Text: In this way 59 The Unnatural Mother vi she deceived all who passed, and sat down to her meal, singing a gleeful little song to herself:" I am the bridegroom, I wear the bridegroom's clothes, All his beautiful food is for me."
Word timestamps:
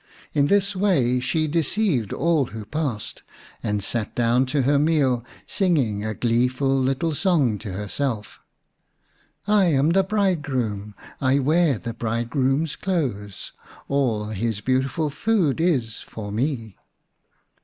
In 0.33 0.47
this 0.47 0.75
way 0.75 1.19
59 1.19 1.19
The 1.19 1.19
Unnatural 1.19 1.19
Mother 1.19 1.19
vi 1.19 1.19
she 1.19 1.47
deceived 2.09 2.13
all 2.13 2.45
who 2.45 2.65
passed, 2.65 3.23
and 3.61 3.83
sat 3.83 4.15
down 4.15 4.45
to 4.47 4.63
her 4.63 4.79
meal, 4.79 5.23
singing 5.45 6.03
a 6.03 6.15
gleeful 6.15 6.75
little 6.75 7.13
song 7.13 7.59
to 7.59 7.71
herself:" 7.73 8.41
I 9.47 9.65
am 9.65 9.91
the 9.91 10.01
bridegroom, 10.01 10.95
I 11.21 11.37
wear 11.37 11.77
the 11.77 11.93
bridegroom's 11.93 12.75
clothes, 12.75 13.53
All 13.87 14.25
his 14.29 14.59
beautiful 14.61 15.11
food 15.11 15.61
is 15.61 15.97
for 15.97 16.31
me." 16.31 16.77